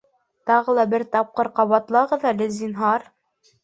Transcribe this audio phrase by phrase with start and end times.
[0.51, 3.11] Тағы ла бер тапҡыр ҡабатлағыҙ әле, зинһар